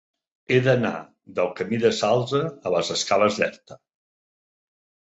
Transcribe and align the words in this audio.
He 0.53 0.55
d'anar 0.67 0.93
del 1.41 1.51
camí 1.61 1.79
del 1.85 1.95
Salze 1.99 2.43
a 2.49 2.75
les 2.79 2.93
escales 2.99 3.41
d'Erta. 3.45 3.83